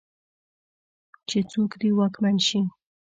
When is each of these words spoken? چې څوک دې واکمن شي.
چې 1.29 1.37
څوک 1.51 1.71
دې 1.81 1.89
واکمن 1.97 2.35
شي. 2.47 2.61